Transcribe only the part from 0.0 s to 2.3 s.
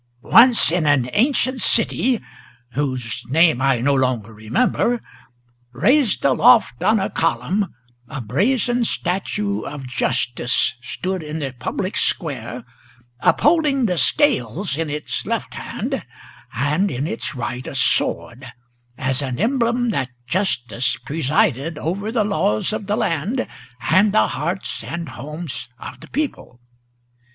"Once in an ancient city,